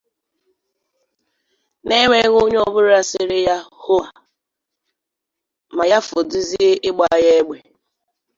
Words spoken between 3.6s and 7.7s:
'hoa!' ma ya fọdụzie ịgba ha egbè